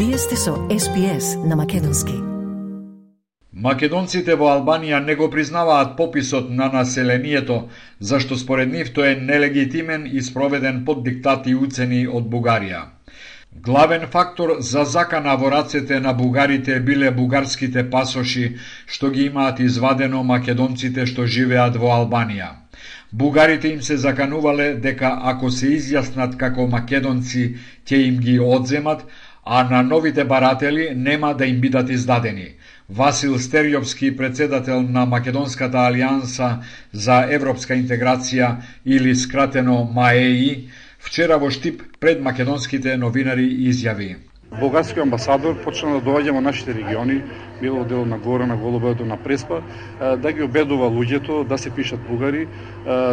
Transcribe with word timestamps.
Вие 0.00 0.18
сте 0.18 0.36
со 0.36 0.52
SPS 0.68 1.44
на 1.44 1.56
Македонски. 1.56 2.14
Македонците 3.52 4.36
во 4.42 4.46
Албанија 4.48 5.00
не 5.04 5.14
го 5.14 5.26
признаваат 5.34 5.90
пописот 5.98 6.48
на 6.50 6.70
населението, 6.72 7.58
зашто 8.10 8.38
според 8.42 8.72
нив 8.72 8.94
тој 8.96 9.12
е 9.12 9.18
нелегитимен 9.20 10.06
и 10.12 10.22
спроведен 10.22 10.84
под 10.86 11.04
диктати 11.04 11.50
и 11.50 11.58
уцени 11.66 12.00
од 12.08 12.32
Бугарија. 12.32 12.80
Главен 13.52 14.08
фактор 14.08 14.56
за 14.60 14.84
закана 14.84 15.36
во 15.36 15.50
рацете 15.50 16.00
на 16.00 16.14
бугарите 16.14 16.80
биле 16.80 17.10
бугарските 17.10 17.84
пасоши 17.90 18.56
што 18.86 19.10
ги 19.10 19.28
имаат 19.28 19.60
извадено 19.60 20.22
македонците 20.24 21.04
што 21.12 21.26
живеат 21.26 21.76
во 21.76 21.92
Албанија. 22.00 22.50
Бугарите 23.12 23.68
им 23.68 23.82
се 23.82 23.96
заканувале 23.96 24.74
дека 24.74 25.10
ако 25.32 25.50
се 25.50 25.74
изјаснат 25.76 26.36
како 26.38 26.66
македонци, 26.66 27.56
ќе 27.84 28.06
им 28.06 28.20
ги 28.22 28.38
одземат, 28.40 29.02
а 29.52 29.64
на 29.64 29.82
новите 29.82 30.24
баратели 30.24 30.92
нема 30.96 31.34
да 31.34 31.46
им 31.46 31.60
бидат 31.60 31.90
издадени. 31.90 32.48
Васил 32.88 33.38
Стериовски, 33.38 34.16
председател 34.16 34.82
на 34.82 35.06
Македонската 35.06 35.82
алијанса 35.90 36.62
за 36.92 37.16
европска 37.34 37.74
интеграција 37.74 38.52
или 38.86 39.14
скратено 39.14 39.82
МАЕИ, 39.94 40.70
вчера 40.98 41.38
во 41.38 41.50
Штип 41.50 41.82
пред 42.00 42.22
македонските 42.22 42.96
новинари 42.96 43.48
изјави. 43.66 44.29
Бугарскиот 44.58 45.04
амбасадор 45.06 45.54
почна 45.62 45.92
да 45.94 46.00
доаѓа 46.02 46.32
во 46.34 46.40
нашите 46.42 46.72
региони, 46.74 47.20
било 47.60 47.84
дел 47.84 48.04
на 48.04 48.18
Гора, 48.18 48.46
на 48.46 48.56
Голубоето, 48.56 49.04
на 49.06 49.16
Преспа, 49.16 49.60
да 50.00 50.32
ги 50.32 50.42
обедува 50.42 50.88
луѓето 50.90 51.44
да 51.46 51.58
се 51.58 51.70
пишат 51.70 52.00
бугари. 52.08 52.48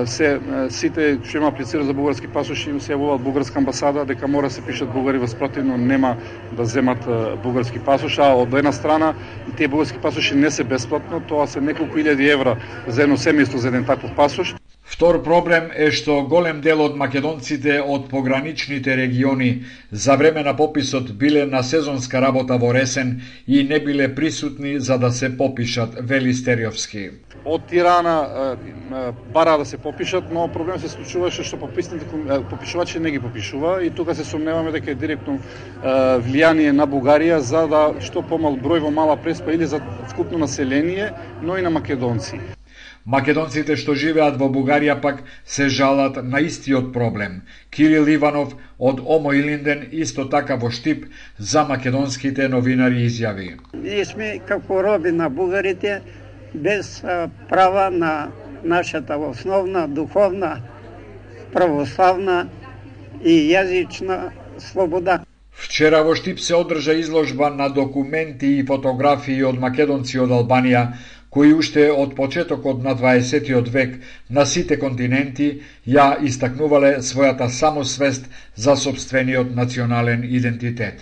Се 0.05 0.40
сите 0.70 1.20
што 1.22 1.38
има 1.38 1.52
аплицира 1.54 1.84
за 1.86 1.94
бугарски 1.94 2.28
пасош 2.28 2.66
им 2.68 2.80
се 2.81 2.95
јавуваат 2.95 3.22
бугарска 3.22 3.62
амбасада 3.62 4.05
дека 4.05 4.28
мора 4.28 4.50
да 4.50 4.55
се 4.58 4.66
пишат 4.66 4.90
бугари 4.90 5.22
во 5.22 5.28
спротивно 5.28 5.78
нема 5.78 6.16
да 6.52 6.66
земат 6.66 7.05
бугарски 7.44 7.80
пасош, 7.86 8.17
а 8.17 8.34
од 8.34 8.54
една 8.58 8.72
страна 8.73 9.14
тие 9.58 9.67
бугарски 9.67 10.02
пасоши 10.02 10.36
не 10.36 10.50
се 10.52 10.64
бесплатно, 10.64 11.22
тоа 11.22 11.45
се 11.48 11.61
неколку 11.61 12.02
илјади 12.02 12.33
евра 12.33 12.58
за 12.88 13.04
едно 13.04 13.14
семејство 13.17 13.61
за 13.61 13.67
еден 13.67 13.86
таков 13.86 14.09
пасош. 14.17 14.56
Втор 14.88 15.17
проблем 15.23 15.66
е 15.75 15.89
што 15.91 16.21
голем 16.31 16.61
дел 16.63 16.80
од 16.80 16.93
македонците 16.95 17.73
од 17.83 18.05
пограничните 18.07 18.95
региони 18.95 19.66
за 19.91 20.16
време 20.16 20.43
на 20.47 20.53
пописот 20.55 21.11
биле 21.11 21.43
на 21.45 21.59
сезонска 21.63 22.21
работа 22.23 22.55
во 22.57 22.71
Ресен 22.71 23.21
и 23.47 23.63
не 23.67 23.80
биле 23.83 24.08
присутни 24.15 24.80
за 24.80 24.97
да 24.97 25.11
се 25.11 25.30
попишат, 25.38 25.97
вели 25.99 26.33
Стериовски. 26.33 27.09
Од 27.43 27.67
Тирана 27.67 28.55
бара 29.33 29.58
да 29.58 29.65
се 29.65 29.77
попишат, 29.77 30.31
но 30.31 30.47
проблем 30.47 30.80
се 30.80 30.89
случуваше 30.89 31.43
што 31.43 31.59
пописните 31.59 32.08
попишувачи 32.49 32.99
не 32.99 33.11
ги 33.11 33.19
попишува 33.19 33.83
и 33.83 33.89
тука 33.91 34.15
се 34.15 34.23
сомневаме 34.23 34.71
дека 34.71 34.91
е 34.91 34.95
директно 34.95 35.41
влијание 35.83 36.71
на 36.71 36.88
Бугарија 36.88 37.43
за 37.43 37.67
да 37.67 37.89
што 37.99 38.23
помал 38.23 38.55
број 38.55 38.88
во 38.88 38.91
мала 38.91 39.19
преспа 39.19 39.52
или 39.52 39.67
за 39.67 39.83
вкупно 40.08 40.38
население, 40.47 41.11
но 41.43 41.58
и 41.58 41.61
на 41.61 41.69
македонци. 41.69 42.56
Македонците 43.08 43.77
што 43.80 43.94
живеат 43.95 44.36
во 44.36 44.50
Бугарија 44.52 44.97
пак 45.00 45.22
се 45.47 45.69
жалат 45.72 46.17
на 46.31 46.41
истиот 46.44 46.89
проблем. 46.94 47.38
Кирил 47.72 48.09
Иванов 48.11 48.55
од 48.80 48.99
Омо 48.99 49.31
Илинден 49.31 49.86
исто 49.91 50.25
така 50.33 50.58
во 50.59 50.72
Штип 50.72 51.05
за 51.38 51.64
македонските 51.69 52.49
новинари 52.52 53.05
изјави. 53.08 53.47
Ние 53.73 54.03
сме 54.05 54.39
како 54.47 54.81
роби 54.83 55.11
на 55.11 55.30
бугарите 55.30 56.02
без 56.53 56.99
права 57.47 57.88
на 57.89 58.27
нашата 58.64 59.16
основна 59.17 59.88
духовна 59.88 60.58
православна 61.53 62.49
и 63.23 63.39
јазична 63.55 64.19
слобода. 64.59 65.21
Вчера 65.58 66.03
во 66.03 66.14
Штип 66.16 66.39
се 66.39 66.55
одржа 66.55 66.94
изложба 66.94 67.49
на 67.49 67.69
документи 67.69 68.58
и 68.59 68.66
фотографии 68.66 69.44
од 69.47 69.58
македонци 69.64 70.19
од 70.21 70.30
Албанија 70.30 70.83
кои 71.38 71.53
уште 71.53 71.83
од 71.93 72.16
почетокот 72.17 72.80
на 72.83 72.95
20. 72.97 73.69
век 73.69 73.91
на 74.30 74.45
сите 74.45 74.77
континенти 74.81 75.49
ја 75.95 76.05
истакнувале 76.25 76.89
својата 77.09 77.48
самосвест 77.58 78.25
за 78.55 78.73
собствениот 78.75 79.52
национален 79.55 80.23
идентитет. 80.23 80.97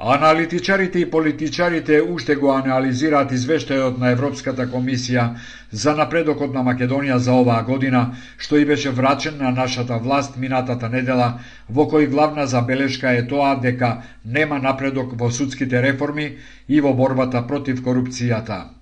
Аналитичарите 0.00 0.98
и 0.98 1.10
политичарите 1.10 2.00
уште 2.02 2.34
го 2.34 2.50
анализираат 2.50 3.30
извештајот 3.36 3.98
на 3.98 4.10
Европската 4.16 4.66
комисија 4.66 5.28
за 5.70 5.94
напредокот 5.94 6.54
на 6.54 6.66
Македонија 6.66 7.16
за 7.16 7.38
оваа 7.38 7.62
година, 7.62 8.02
што 8.38 8.58
и 8.58 8.64
беше 8.64 8.90
врачен 8.90 9.38
на 9.38 9.50
нашата 9.50 9.98
власт 9.98 10.36
минатата 10.36 10.88
недела, 10.88 11.38
во 11.68 11.86
кој 11.86 12.10
главна 12.10 12.46
забелешка 12.46 13.14
е 13.14 13.22
тоа 13.22 13.54
дека 13.62 14.02
нема 14.24 14.58
напредок 14.58 15.14
во 15.14 15.30
судските 15.30 15.82
реформи 15.82 16.36
и 16.68 16.80
во 16.80 16.92
борбата 16.92 17.46
против 17.46 17.86
корупцијата. 17.86 18.79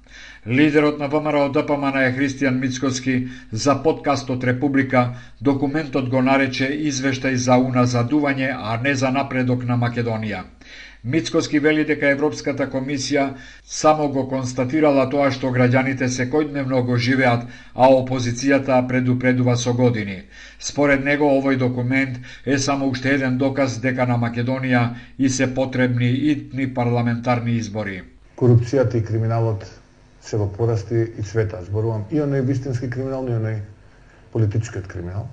Лидерот 0.49 0.99
на 0.99 1.09
ВМРО 1.09 1.49
ДПМН 1.53 1.97
е 2.01 2.13
Христијан 2.17 2.59
Мицкоски 2.59 3.29
за 3.53 3.75
подкастот 3.83 4.45
Република 4.45 5.01
документот 5.41 6.09
го 6.09 6.23
нарече 6.25 6.69
извештај 6.89 7.35
за 7.35 7.59
уназадување, 7.61 8.55
а 8.57 8.79
не 8.81 8.95
за 8.95 9.11
напредок 9.13 9.67
на 9.69 9.77
Македонија. 9.77 10.39
Мицкоски 11.05 11.59
вели 11.61 11.85
дека 11.85 12.09
Европската 12.09 12.67
комисија 12.73 13.27
само 13.65 14.09
го 14.09 14.25
констатирала 14.31 15.05
тоа 15.11 15.27
што 15.37 15.51
граѓаните 15.53 16.09
секојдневно 16.15 16.81
го 16.87 16.97
живеат, 16.97 17.45
а 17.75 17.91
опозицијата 17.97 18.79
предупредува 18.89 19.57
со 19.57 19.75
години. 19.75 20.23
Според 20.59 21.05
него 21.05 21.29
овој 21.29 21.59
документ 21.59 22.17
е 22.47 22.57
само 22.59 22.89
уште 22.89 23.13
еден 23.19 23.37
доказ 23.37 23.77
дека 23.85 24.07
на 24.07 24.17
Македонија 24.17 24.87
и 25.19 25.29
се 25.29 25.55
потребни 25.55 26.09
итни 26.09 26.75
парламентарни 26.75 27.59
избори. 27.61 28.01
Корупцијата 28.37 28.97
и 28.97 29.05
криминалот 29.05 29.69
се 30.21 30.37
во 30.37 30.47
порасти 30.47 31.07
и 31.19 31.23
цвета. 31.23 31.63
Зборувам 31.65 32.07
и 32.11 32.21
оној 32.21 32.43
вистински 32.43 32.91
криминал, 32.91 33.27
и 33.29 33.37
оној 33.37 33.61
политичкиот 34.33 34.87
криминал. 34.87 35.29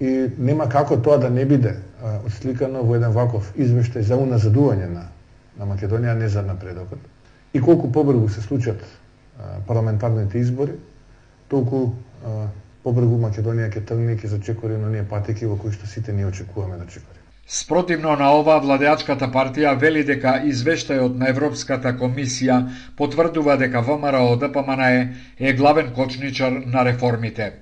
И 0.00 0.28
нема 0.38 0.68
како 0.68 0.98
тоа 1.00 1.18
да 1.18 1.30
не 1.30 1.44
биде 1.44 1.76
а, 2.02 2.18
отсликано 2.26 2.82
во 2.84 2.96
еден 2.96 3.12
ваков 3.16 3.52
извештај 3.56 4.04
за 4.04 4.18
уназадување 4.20 4.88
на, 4.92 5.06
на 5.56 5.68
Македонија, 5.72 6.14
не 6.18 6.28
за 6.28 6.42
напредокот. 6.42 7.00
И 7.54 7.60
колку 7.60 7.92
побргу 7.92 8.28
се 8.28 8.40
случат 8.40 8.82
а, 8.82 9.60
парламентарните 9.66 10.38
избори, 10.38 10.76
толку 11.48 11.94
а, 12.24 12.48
побргу 12.84 13.16
Македонија 13.22 13.70
ќе 13.72 13.86
тргне 13.88 14.14
и 14.14 14.20
ќе 14.20 14.34
зачекори 14.36 14.76
на 14.76 14.90
оние 14.90 15.06
патеки 15.08 15.46
во 15.46 15.56
кои 15.56 15.72
што 15.72 15.88
сите 15.88 16.12
ние 16.12 16.26
очекуваме 16.26 16.76
да 16.76 16.86
чекори. 16.86 17.15
Спротивно 17.48 18.16
на 18.16 18.26
ова, 18.34 18.56
владеачката 18.58 19.26
партија 19.30 19.74
вели 19.78 20.00
дека 20.04 20.32
извештајот 20.44 21.14
на 21.14 21.28
Европската 21.30 21.92
комисија 21.94 22.56
потврдува 22.98 23.54
дека 23.56 23.82
ВМРО 23.82 24.22
ДПМН 24.36 24.82
е 25.40 25.52
главен 25.52 25.92
кочничар 25.92 26.52
на 26.66 26.84
реформите. 26.84 27.52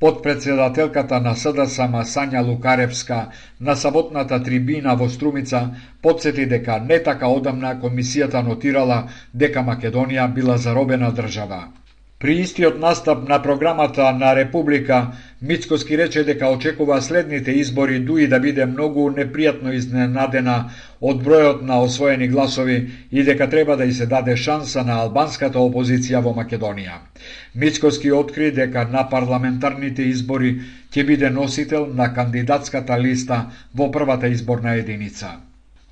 Подпредседателката 0.00 1.20
на 1.20 1.32
СДСМ 1.34 1.96
Сања 2.04 2.44
Лукаревска 2.44 3.22
на 3.60 3.76
саботната 3.76 4.42
трибина 4.42 4.94
во 4.94 5.08
Струмица 5.08 5.62
подсети 6.02 6.46
дека 6.46 6.78
не 6.80 7.00
така 7.00 7.26
одамна 7.28 7.74
комисијата 7.76 8.42
нотирала 8.42 9.06
дека 9.34 9.60
Македонија 9.62 10.28
била 10.28 10.56
заробена 10.58 11.12
држава. 11.12 11.62
При 12.20 12.34
истиот 12.40 12.78
настап 12.78 13.28
на 13.28 13.42
програмата 13.42 14.12
на 14.12 14.36
Република, 14.36 15.12
Мицкоски 15.42 15.98
рече 15.98 16.24
дека 16.24 16.48
очекува 16.48 17.02
следните 17.02 17.50
избори 17.50 18.00
дуи 18.00 18.28
да 18.28 18.40
биде 18.40 18.66
многу 18.66 19.06
непријатно 19.08 19.72
изненадена 19.72 20.56
од 21.00 21.24
бројот 21.24 21.64
на 21.64 21.80
освоени 21.80 22.28
гласови 22.28 22.76
и 23.12 23.24
дека 23.24 23.48
треба 23.48 23.76
да 23.76 23.88
и 23.88 23.92
се 23.92 24.06
даде 24.06 24.36
шанса 24.36 24.84
на 24.84 25.00
албанската 25.00 25.58
опозиција 25.58 26.20
во 26.20 26.36
Македонија. 26.36 27.00
Мицкоски 27.54 28.12
откри 28.12 28.52
дека 28.52 28.84
на 28.84 29.08
парламентарните 29.08 30.02
избори 30.12 30.58
ќе 30.92 31.06
биде 31.06 31.30
носител 31.30 31.88
на 31.88 32.12
кандидатската 32.12 33.00
листа 33.00 33.46
во 33.74 33.90
првата 33.90 34.28
изборна 34.28 34.76
единица. 34.76 35.38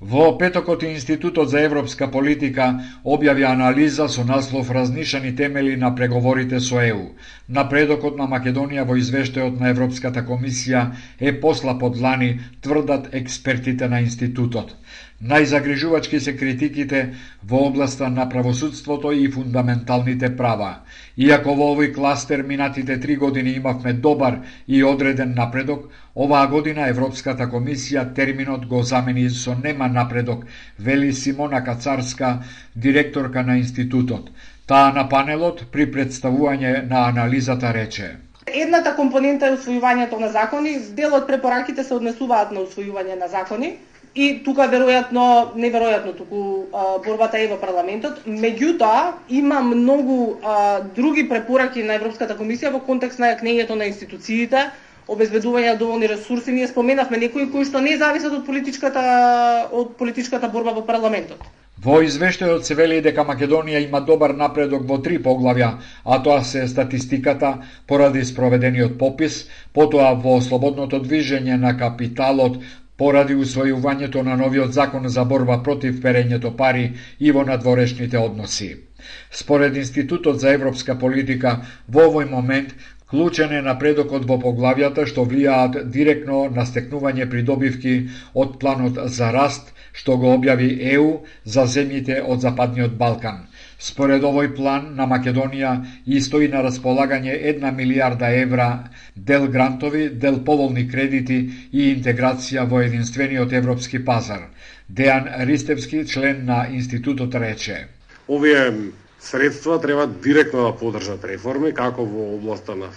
Во 0.01 0.37
петокот 0.37 0.83
Институтот 0.83 1.49
за 1.51 1.59
европска 1.59 2.07
политика 2.07 2.67
објави 3.03 3.43
анализа 3.43 4.05
со 4.07 4.23
наслов 4.23 4.69
Разнишани 4.71 5.33
темели 5.35 5.75
на 5.75 5.89
преговорите 5.95 6.59
со 6.59 6.79
ЕУ. 6.79 7.01
Напредокот 7.49 8.15
на 8.15 8.27
Македонија 8.33 8.85
во 8.87 8.95
извештајот 8.95 9.59
на 9.59 9.73
Европската 9.75 10.23
комисија 10.23 10.85
е 11.19 11.33
посла 11.41 11.75
од 11.89 11.99
лани, 11.99 12.39
тврдат 12.61 13.09
експертите 13.13 13.89
на 13.89 13.99
институтот. 13.99 14.71
Најзагрижувачки 15.19 16.19
се 16.23 16.31
критиките 16.39 16.99
во 17.43 17.65
областа 17.67 18.07
на 18.09 18.29
правосудството 18.29 19.11
и 19.11 19.25
фундаменталните 19.31 20.29
права. 20.37 20.69
Иако 21.17 21.55
во 21.59 21.65
овој 21.73 21.89
кластер 21.95 22.43
минатите 22.51 22.95
три 23.05 23.17
години 23.19 23.55
имавме 23.59 23.93
добар 23.93 24.37
и 24.67 24.79
одреден 24.83 25.33
напредок, 25.35 25.89
оваа 26.15 26.47
година 26.47 26.87
Европската 26.87 27.49
комисија 27.51 28.05
терминот 28.15 28.65
го 28.65 28.81
замени 28.83 29.29
со 29.29 29.57
нема 29.63 29.89
напредок, 29.89 30.45
вели 30.79 31.11
Симона 31.13 31.63
Кацарска, 31.63 32.39
директорка 32.75 33.43
на 33.43 33.57
институтот. 33.57 34.31
Таа 34.67 34.93
на 34.95 35.09
панелот 35.09 35.65
при 35.71 35.91
представување 35.91 36.87
на 36.87 37.07
анализата 37.09 37.73
рече. 37.73 38.15
Едната 38.47 38.95
компонента 38.95 39.51
е 39.51 39.59
усвојувањето 39.59 40.19
на 40.19 40.31
закони, 40.31 40.79
дел 40.95 41.13
од 41.13 41.27
препораките 41.27 41.83
се 41.83 41.93
однесуваат 41.93 42.55
на 42.55 42.63
усвојување 42.63 43.19
на 43.19 43.27
закони, 43.27 43.75
и 44.15 44.41
тука 44.43 44.65
веројатно, 44.71 45.53
неверојатно, 45.55 46.15
туку 46.17 46.41
а, 46.73 46.97
борбата 47.05 47.39
е 47.39 47.47
во 47.51 47.59
парламентот. 47.61 48.23
Меѓутоа, 48.25 49.13
има 49.29 49.61
многу 49.61 50.39
а, 50.41 50.81
други 50.95 51.27
препораки 51.29 51.83
на 51.83 51.99
Европската 51.99 52.37
комисија 52.37 52.73
во 52.73 52.81
контекст 52.85 53.19
на 53.19 53.33
јакнењето 53.33 53.77
на 53.77 53.89
институциите, 53.91 54.69
обезбедување 55.07 55.73
на 55.73 55.77
доволни 55.77 56.09
ресурси. 56.09 56.51
Ние 56.51 56.67
споменавме 56.67 57.17
некои 57.17 57.49
кои 57.51 57.65
што 57.65 57.81
не 57.81 57.97
зависат 57.97 58.33
од 58.33 58.45
политичката 58.45 59.05
од 59.71 59.95
политичката 59.97 60.49
борба 60.49 60.73
во 60.73 60.85
парламентот. 60.85 61.45
Во 61.79 62.01
извештајот 62.03 62.67
се 62.67 62.75
вели 62.75 62.97
дека 62.99 63.23
Македонија 63.23 63.79
има 63.85 64.01
добар 64.03 64.33
напредок 64.35 64.83
во 64.89 64.97
три 64.99 65.15
поглавја, 65.23 65.69
а 66.03 66.17
тоа 66.23 66.41
се 66.43 66.65
статистиката 66.67 67.53
поради 67.87 68.25
спроведениот 68.25 68.97
попис, 68.99 69.45
потоа 69.73 70.11
во 70.25 70.41
слободното 70.43 70.99
движење 70.99 71.55
на 71.55 71.77
капиталот 71.79 72.59
поради 72.99 73.35
усвојувањето 73.35 74.23
на 74.27 74.35
новиот 74.35 74.73
закон 74.75 75.09
за 75.09 75.25
борба 75.25 75.57
против 75.63 76.01
перењето 76.03 76.55
пари 76.61 76.85
и 77.19 77.31
во 77.31 77.43
надворешните 77.47 78.17
односи. 78.19 78.69
Според 79.31 79.75
Институтот 79.75 80.39
за 80.39 80.53
европска 80.53 80.97
политика, 80.99 81.59
во 81.87 82.09
овој 82.09 82.29
момент 82.29 82.73
Клучен 83.09 83.53
е 83.57 83.59
напредокот 83.65 84.25
во 84.29 84.35
поглавјата 84.41 85.07
што 85.09 85.23
влијаат 85.29 85.77
директно 85.93 86.41
на 86.57 86.65
стекнување 86.69 87.25
придобивки 87.31 87.93
од 88.43 88.59
планот 88.61 88.99
за 89.15 89.31
раст 89.33 89.71
што 90.01 90.17
го 90.21 90.35
објави 90.35 90.67
ЕУ 90.91 91.07
за 91.55 91.65
земјите 91.75 92.19
од 92.21 92.45
Западниот 92.45 92.93
Балкан. 92.99 93.48
Според 93.79 94.25
овој 94.27 94.49
план 94.55 94.87
на 94.95 95.05
Македонија 95.07 95.69
и 96.05 96.19
стои 96.21 96.49
на 96.51 96.59
располагање 96.65 97.35
една 97.51 97.71
милиарда 97.71 98.27
евра 98.35 98.69
дел 99.15 99.47
грантови, 99.47 100.09
дел 100.09 100.39
поволни 100.43 100.83
кредити 100.89 101.37
и 101.71 101.85
интеграција 101.93 102.65
во 102.67 102.81
единствениот 102.83 103.53
европски 103.61 104.01
пазар. 104.09 104.49
Дејан 104.91 105.29
Ристевски, 105.47 106.03
член 106.05 106.43
на 106.45 106.65
институтот, 106.71 107.35
рече. 107.35 107.87
Овие 108.27 108.91
средства 109.19 109.79
треба 109.81 110.07
директно 110.07 110.63
да 110.63 110.73
подржат 110.75 111.23
реформи, 111.23 111.71
како 111.73 112.03
во 112.05 112.33
областа 112.35 112.75
на 112.75 112.89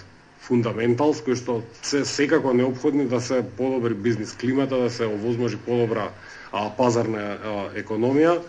фундаменталс, 0.43 1.21
кои 1.23 1.39
што 1.39 1.61
се 1.81 2.03
секако 2.05 2.53
необходни 2.53 3.05
да 3.07 3.21
се 3.21 3.39
подобри 3.57 3.93
бизнис 3.93 4.35
климата, 4.35 4.77
да 4.77 4.89
се 4.89 5.07
овозможи 5.07 5.57
подобра 5.57 6.09
а, 6.51 6.69
пазарна 6.75 7.23
а, 7.23 7.55
економија, 7.79 8.41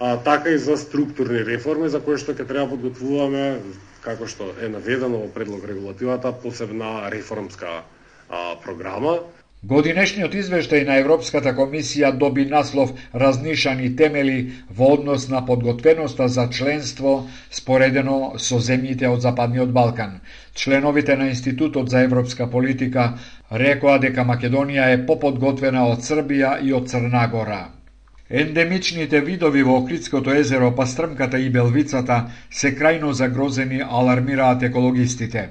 а, 0.00 0.16
така 0.16 0.50
и 0.50 0.58
за 0.58 0.76
структурни 0.76 1.44
реформи, 1.44 1.88
за 1.88 2.00
кои 2.00 2.18
што 2.18 2.32
ќе 2.32 2.48
треба 2.48 2.70
подготвуваме, 2.74 3.60
како 4.02 4.26
што 4.26 4.50
е 4.60 4.68
наведено 4.68 5.22
во 5.24 5.28
предлог 5.34 5.64
регулативата, 5.68 6.32
посебна 6.32 7.10
реформска 7.10 7.82
а, 8.30 8.56
програма, 8.64 9.20
Годинешниот 9.70 10.32
извештај 10.34 10.80
на 10.86 10.94
Европската 11.00 11.50
комисија 11.58 12.08
доби 12.22 12.44
наслов 12.52 12.88
Разнишани 13.22 13.90
темели 14.00 14.38
во 14.78 14.88
однос 14.94 15.26
на 15.34 15.42
подготвеноста 15.50 16.26
за 16.36 16.48
членство 16.56 17.12
споредено 17.58 18.16
со 18.46 18.58
земјите 18.68 19.06
од 19.06 19.22
Западниот 19.22 19.70
Балкан. 19.76 20.16
Членовите 20.62 21.16
на 21.20 21.28
Институтот 21.34 21.94
за 21.94 22.02
европска 22.08 22.48
политика 22.56 23.04
рекоа 23.64 24.00
дека 24.06 24.26
Македонија 24.32 24.88
е 24.96 25.00
поподготвена 25.12 25.86
од 25.92 26.02
Србија 26.10 26.56
и 26.66 26.74
од 26.80 26.90
Црна 26.90 27.28
Гора. 27.36 27.62
Ендемичните 28.32 29.20
видови 29.20 29.62
во 29.62 29.74
Охридското 29.76 30.32
езеро, 30.32 30.70
пастрмката 30.72 31.38
и 31.38 31.50
белвицата 31.52 32.30
се 32.50 32.70
крајно 32.72 33.10
загрозени, 33.12 33.82
алармираат 33.84 34.62
екологистите. 34.62 35.50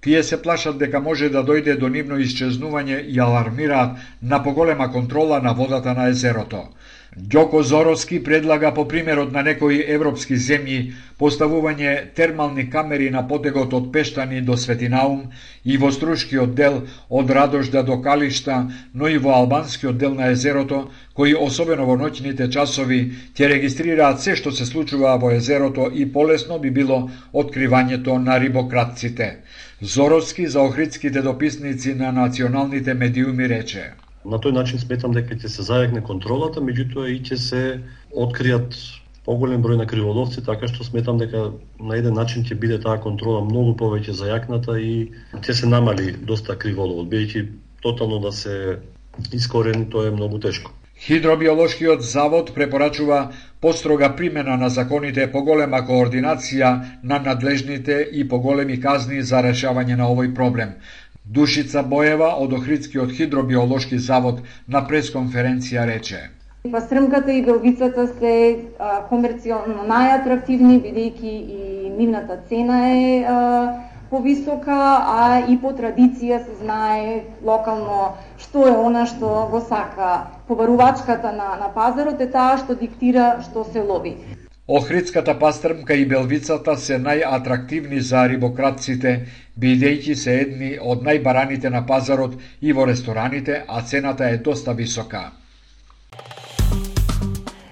Тие 0.00 0.22
се 0.22 0.42
плашат 0.42 0.76
дека 0.78 1.00
може 1.00 1.30
да 1.32 1.40
дојде 1.40 1.78
до 1.80 1.88
нивно 1.88 2.18
исчезнување 2.20 3.00
и 3.00 3.16
алармираат 3.18 3.96
на 4.22 4.42
поголема 4.42 4.90
контрола 4.92 5.40
на 5.40 5.52
водата 5.52 5.94
на 5.94 6.10
езерото. 6.12 6.68
Ѓоко 7.16 7.62
Зоровски 7.62 8.18
предлага 8.22 8.70
по 8.74 8.82
примерот 8.88 9.30
на 9.32 9.42
некои 9.42 9.78
европски 9.94 10.36
земји 10.36 10.92
поставување 11.18 11.92
термални 12.14 12.66
камери 12.70 13.08
на 13.10 13.22
потегот 13.30 13.72
од 13.78 13.86
Пештани 13.92 14.42
до 14.44 14.56
Светинаум 14.56 15.22
и 15.64 15.78
во 15.84 15.88
струшкиот 15.90 16.54
дел 16.54 16.76
од 17.08 17.30
Радожда 17.30 17.82
до 17.82 17.96
Калишта, 18.04 18.58
но 18.94 19.08
и 19.08 19.16
во 19.16 19.32
албанскиот 19.38 19.96
дел 19.98 20.14
на 20.14 20.28
езерото, 20.34 20.90
кои 21.14 21.34
особено 21.34 21.86
во 21.88 21.96
ноќните 21.96 22.50
часови 22.52 23.00
ќе 23.34 23.48
регистрираат 23.54 24.20
се 24.20 24.36
што 24.36 24.52
се 24.52 24.66
случува 24.68 25.16
во 25.16 25.30
езерото 25.32 25.88
и 25.94 26.04
полесно 26.12 26.58
би 26.58 26.70
било 26.70 27.08
откривањето 27.32 28.18
на 28.18 28.36
рибократците. 28.38 29.38
Зоровски 29.80 30.46
за 30.46 30.60
охридските 30.60 31.22
дописници 31.22 31.94
на 31.94 32.12
националните 32.12 32.94
медиуми 32.94 33.48
рече. 33.48 33.94
На 34.28 34.36
тој 34.36 34.52
начин 34.52 34.80
сметам 34.80 35.14
дека 35.16 35.36
ќе 35.40 35.48
се 35.48 35.64
зајакне 35.64 36.02
контролата, 36.04 36.60
меѓутоа 36.60 37.08
и 37.08 37.20
ќе 37.24 37.36
се 37.40 37.62
откријат 38.12 38.76
поголем 39.28 39.62
број 39.64 39.78
на 39.80 39.86
криволовци, 39.88 40.42
така 40.44 40.68
што 40.68 40.84
сметам 40.84 41.20
дека 41.20 41.46
на 41.80 41.96
еден 42.00 42.16
начин 42.16 42.44
ќе 42.44 42.56
биде 42.60 42.78
таа 42.84 43.00
контрола 43.04 43.44
многу 43.44 43.72
повеќе 43.82 44.16
зајакната 44.20 44.76
и 44.80 44.92
ќе 45.36 45.56
се 45.62 45.70
намали 45.72 46.12
доста 46.32 46.56
криволовот 46.64 47.08
бидејќи 47.12 47.46
тотално 47.84 48.20
да 48.26 48.32
се 48.32 48.54
искорени 49.32 49.88
тоа 49.90 50.08
е 50.08 50.16
многу 50.16 50.40
тешко. 50.44 50.72
Хидробиолошкиот 50.98 52.00
завод 52.02 52.54
препорачува 52.54 53.32
построга 53.60 54.08
примена 54.16 54.56
на 54.56 54.68
законите, 54.68 55.28
поголема 55.30 55.84
координација 55.86 56.70
на 57.02 57.18
надлежните 57.22 58.00
и 58.12 58.24
поголеми 58.28 58.80
казни 58.80 59.22
за 59.22 59.42
решавање 59.46 59.96
на 60.00 60.08
овој 60.10 60.34
проблем. 60.34 60.74
Душица 61.28 61.82
Боева 61.82 62.28
од 62.40 62.52
Охридскиот 62.56 63.10
хидробиолошки 63.12 63.98
завод 64.00 64.38
на 64.64 64.80
пресконференција 64.88 65.84
рече. 65.90 66.20
Пастрмката 66.72 67.34
и 67.36 67.42
белвицата 67.44 68.06
се 68.14 68.32
а, 68.78 69.02
комерцијално 69.10 69.84
најатрактивни, 69.90 70.78
бидејќи 70.86 71.34
и 71.58 71.92
нивната 71.98 72.38
цена 72.48 72.80
е 72.94 73.12
а, 73.20 73.36
повисока, 74.08 74.80
а 75.04 75.44
и 75.52 75.58
по 75.60 75.76
традиција 75.76 76.40
се 76.46 76.56
знае 76.64 77.20
локално 77.44 78.16
што 78.40 78.64
е 78.72 78.72
она 78.88 79.04
што 79.04 79.44
го 79.52 79.60
сака 79.60 80.32
побарувачката 80.48 81.36
на, 81.36 81.54
на 81.60 81.68
пазарот 81.76 82.24
е 82.24 82.32
таа 82.32 82.56
што 82.56 82.72
диктира 82.72 83.34
што 83.44 83.68
се 83.68 83.84
лови. 83.84 84.16
Охридската 84.68 85.32
пастрмка 85.38 85.94
и 85.96 86.08
белвицата 86.08 86.74
се 86.76 86.98
најатрактивни 87.00 88.00
за 88.04 88.26
рибократците, 88.28 89.12
бидејќи 89.58 90.14
се 90.14 90.36
едни 90.42 90.70
од 90.80 91.02
најбараните 91.06 91.70
на 91.70 91.84
пазарот 91.86 92.38
и 92.60 92.72
во 92.72 92.86
рестораните, 92.86 93.64
а 93.68 93.82
цената 93.82 94.30
е 94.30 94.38
доста 94.38 94.72
висока. 94.72 95.30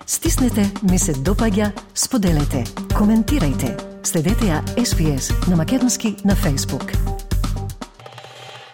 Стиснете, 0.07 0.71
ми 0.91 0.99
се 0.99 1.13
допаѓа, 1.13 1.73
споделете, 1.95 2.65
коментирајте. 2.95 3.75
Следете 4.07 4.53
ја 4.53 4.63
SPS 4.79 5.33
на 5.51 5.57
Македонски 5.57 6.17
на 6.25 6.37
Facebook. 6.37 7.16